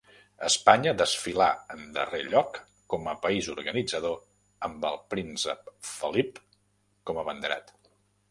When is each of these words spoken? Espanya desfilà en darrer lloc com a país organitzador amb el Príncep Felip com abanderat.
Espanya 0.45 0.91
desfilà 1.01 1.49
en 1.73 1.83
darrer 1.97 2.21
lloc 2.29 2.55
com 2.93 3.11
a 3.11 3.13
país 3.25 3.49
organitzador 3.55 4.17
amb 4.69 4.89
el 4.91 4.99
Príncep 5.13 5.71
Felip 5.93 6.39
com 7.11 7.21
abanderat. 7.27 7.73